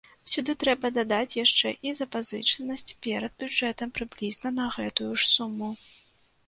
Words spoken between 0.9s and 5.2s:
дадаць яшчэ і запазычанасць перад бюджэтам прыблізна на гэтую